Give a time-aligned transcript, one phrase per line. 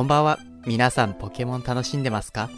[0.00, 0.38] こんばんは。
[0.66, 2.48] 皆さんポケモン楽しんでますか？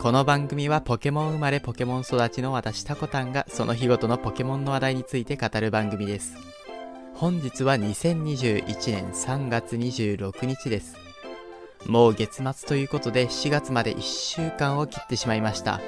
[0.00, 6.36] この番組はポケモン生まれポケモン育ちの私タコタンがその日ごとのポケモンの話題について語る番組です。
[7.14, 10.96] 本日は2021年3月26日です。
[11.86, 15.80] もう月末ということで4月まで1週間を切ってしまいました。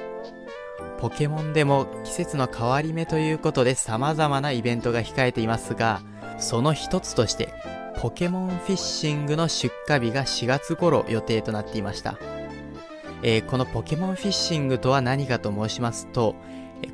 [1.00, 6.00] ポケモンでも季節の変わり目ということで様々なイベントが控えていますが、
[6.38, 7.52] その一つとして
[8.00, 12.18] ポケモンフィッシングの出荷日が4月頃予定となっていました。
[13.22, 16.34] えー、このポケモンフィッシングとは何かと申しますと、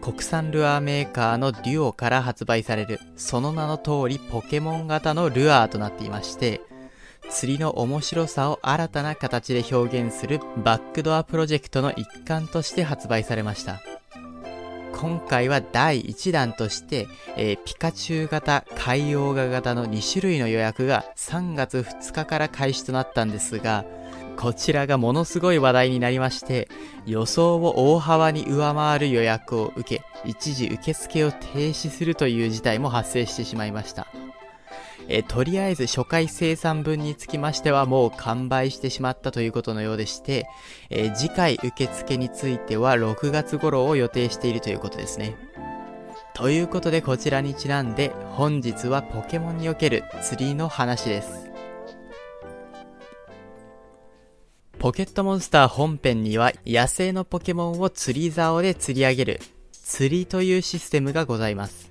[0.00, 6.60] 国産ルアーメーカーのデュオから発売される、その名の通りポケモン型のルアーとなっていまして、
[7.30, 13.80] 釣りの面白さを新たな形で表現するバックドアプロジェクトの一環として発売されました。
[14.96, 17.06] 今回は第1弾として、
[17.36, 23.84] えー、ピカチュウ型、海洋画型の2種類の予約が3月2日から開始となったんですが、
[24.38, 26.68] こちらがものすごい話題になりまして、
[27.04, 34.06] 予想を大幅に上回る予約を受け、一時受付を停止するという事態も発生してしまいました。
[35.08, 40.48] えとりあえず初回生産分につきましてはもう完売してしまったということのようでして、
[40.90, 45.36] え次回受付については6月頃を予定しているということですね。
[46.34, 51.50] ということでこちらにちなんで本日はポケモンにおける釣りの話です。
[54.78, 59.40] ポケットモンスター本編には野生のポケモンを釣り竿で釣り上げる
[59.72, 61.90] 釣りというシステムがございます。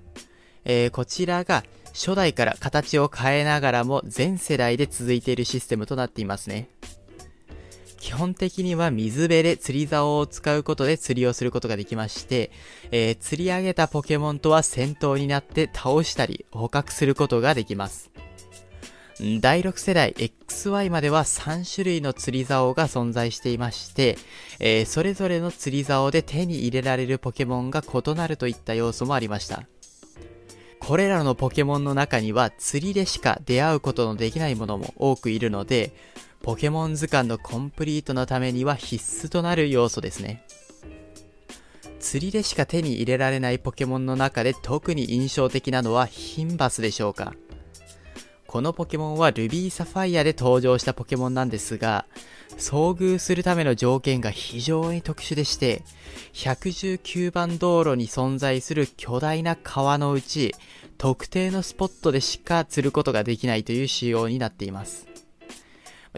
[0.63, 1.63] えー、こちらが
[1.95, 6.67] 初代から形を変えながらも全世代で続いているシステムとなっていますね。
[7.99, 12.51] 基本的には水辺で釣り竿を使うことで釣りをすることができまして、
[12.91, 18.11] えー、釣り上げたポケモンとは戦闘になって倒したり捕獲することができます。
[19.39, 24.17] 第6世代 XY までは3種類の釣り竿が存在していまして、
[24.59, 29.63] えー、それぞれの釣り竿で手に入れられるポケモンが異なるといった要素もありました。
[30.87, 35.91] これらのポケモンの中には釣りでしか出会うことのできないものも多くいるので、
[36.43, 40.43] ポケモン図鑑のコンプリートのためには必須となる要素ですね。
[41.99, 47.33] 釣りでしか手に入れられないポケモンの中で特に印象的なのはヒンバスでしょうか。
[48.47, 52.05] このポケモンはルビーサファイアで登場したポケモンなんですが、
[52.57, 55.83] 遭遇するための条件が非常に特殊でして、
[56.33, 60.53] 119番道路に存在する巨大な川のうち、
[60.97, 65.07] 特定のスポットでしか釣ることができないという仕様になっています。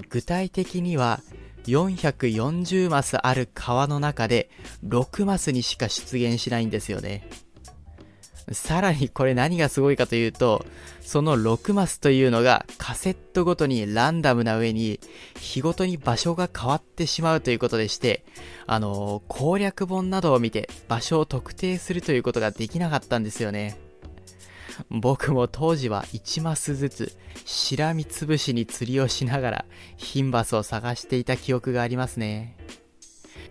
[0.10, 1.22] 具体的には、
[1.66, 4.50] 440マスある川の中で
[4.86, 7.28] 6マスにしか出現しないんですよね。
[8.52, 10.66] さらにこれ何がすごいかというと、
[11.02, 15.00] その6マスというのがカセットごとにランダムな上に
[15.38, 18.24] 日ごとに場所が変わってしまうということでして、
[18.66, 23.78] あのー、攻略本などを見て場所を特定するということができなかったんですよね。
[24.90, 29.66] 僕も当時は1マスずつしらみつぶしに釣りをしながら
[29.98, 32.56] ヒンバスを探していた記憶がありますね。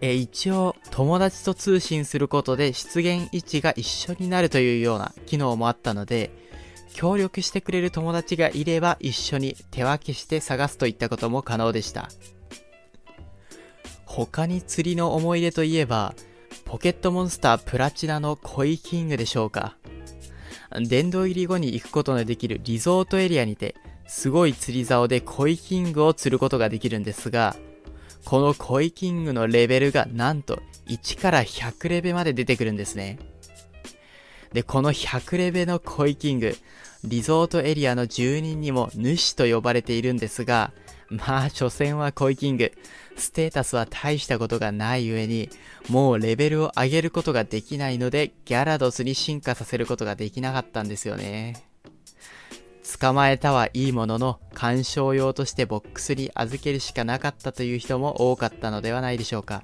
[0.01, 6.31] え一応友達と通信することで出現位置が一緒になるというような機能もあったので、
[6.95, 12.09] 協力してくれる友達がいれば一緒に手分けして探すといったことも可能でした。
[14.07, 16.15] 他に釣りの思い出といえば、
[16.65, 19.77] ポケットモンスタープラチナのコイキングでしょうか。
[20.89, 23.75] 殿堂入り後に行くことのできるリゾートエリアにて、
[24.07, 27.55] すごい釣り竿でコイキングを釣ることができるんですが、
[28.25, 30.59] このコイキングのレベルがなんと
[30.89, 33.19] 1から100レベまで出てくるんですね。
[34.53, 36.57] で、この100レベのコイキング、
[37.05, 40.73] リゾートエリアの住人にも主と呼ばれているんですが、
[41.09, 42.73] まあ、所詮はコイキング。
[43.17, 45.49] ステータスは大したことがない上に、
[45.89, 51.65] もうレベルを上げることができないので、ギャラドスに進化させることができなかったんですよね。
[53.01, 59.63] 捕まえたはいいものの、鑑賞用としてボックスに預けるしかなかったという人も多かったのではないでしょうか。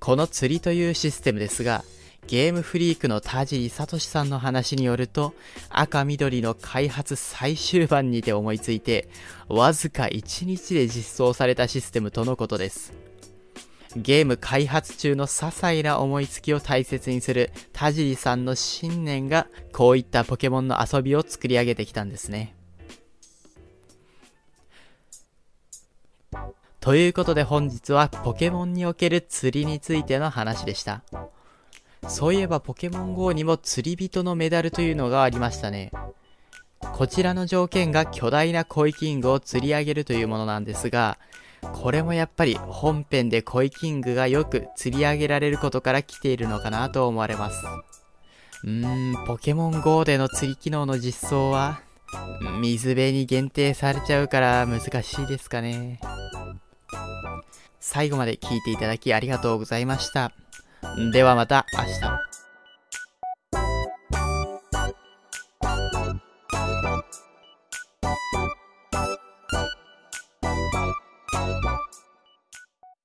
[0.00, 1.84] この釣りというシステムですが、
[2.26, 5.34] ゲームフリークの田尻聡さんの話によると、
[5.68, 9.08] 赤緑の開発最終盤にて思いついて、
[9.48, 12.94] わずか1日で実装されたシステムとのことです。
[13.94, 22.54] ゲーム開発中の些細な思いつきを大切にする田尻さんの信念がこういったポケモンの遊びを作り上げてきたんですね。
[26.80, 31.02] ということで本日はポケモンにおける釣りについての話でした。
[32.08, 35.90] そういえばポケモン GO にも釣り人のメダルというのがありましたね。
[36.80, 41.18] こちらの条件が巨大なコイキングを釣り上げるというものなんですが、
[41.60, 47.62] これもやっぱり本編でコイキングがよく釣り上げられることから来ているのかなと思われます。
[48.64, 51.82] うーん、ポケモン GO での釣り機能の実装は、
[52.60, 56.00] 水辺に限定されちゃうから難しいですかね。
[57.90, 60.30] 最後まで聞いていただきありがとうございました。
[61.12, 62.29] ではまた明日。